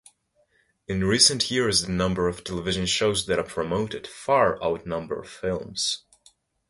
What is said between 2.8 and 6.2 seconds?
shows that are promoted far outnumber films.